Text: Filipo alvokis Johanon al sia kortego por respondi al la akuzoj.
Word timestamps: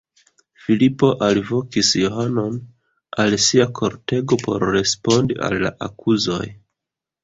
Filipo 0.61 1.09
alvokis 1.27 1.91
Johanon 1.99 2.57
al 3.27 3.39
sia 3.49 3.71
kortego 3.83 4.43
por 4.49 4.69
respondi 4.81 5.43
al 5.51 5.63
la 5.69 5.79
akuzoj. 5.93 6.45